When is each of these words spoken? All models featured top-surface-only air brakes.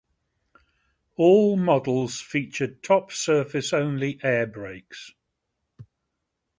All 1.15 1.55
models 1.55 2.19
featured 2.21 2.81
top-surface-only 2.81 4.19
air 4.23 4.47
brakes. 4.47 5.13